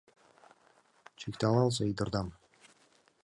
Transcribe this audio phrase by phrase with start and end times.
[1.19, 2.27] Чикталалза ӱдырдам.